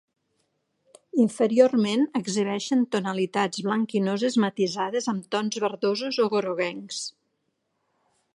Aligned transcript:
Inferiorment 1.23 2.05
exhibeixen 2.21 2.81
tonalitats 2.95 3.61
blanquinoses 3.67 4.39
matisades 4.47 5.11
amb 5.15 5.29
tons 5.37 5.61
verdosos 5.67 6.23
o 6.25 6.27
groguencs. 6.37 7.05